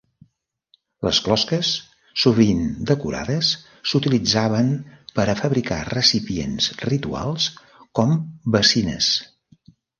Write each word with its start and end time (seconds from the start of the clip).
Les 1.07 1.17
closques, 1.25 1.69
sovint 2.21 2.63
decorades, 2.93 3.51
s'utilitzaven 3.91 4.73
per 5.21 5.27
a 5.29 5.37
fabricar 5.45 5.79
recipients 5.93 6.73
rituals 6.89 7.49
com 8.01 8.19
bacines. 8.59 9.15